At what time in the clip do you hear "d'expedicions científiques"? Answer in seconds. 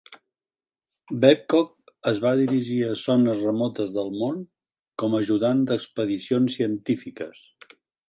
5.69-7.49